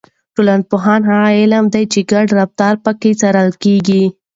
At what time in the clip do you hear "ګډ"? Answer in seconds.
2.11-2.27